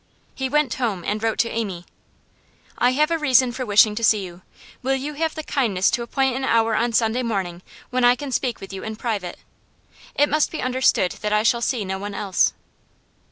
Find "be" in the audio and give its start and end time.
10.49-10.59